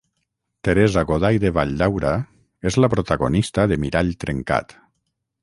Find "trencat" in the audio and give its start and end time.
4.27-4.77